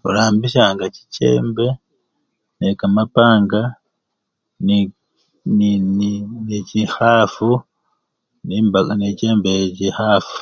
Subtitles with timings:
[0.00, 1.66] Khurambishanga chichembe
[2.58, 3.62] ne kamapanga
[4.66, 4.76] ne!
[4.78, 4.82] ni!
[5.58, 5.70] ni!
[5.98, 6.10] ni!
[6.26, 6.28] ni!
[6.46, 7.50] ne chikhafu
[8.46, 8.80] nimba!
[8.98, 10.36] ne chembe ye chikhafu.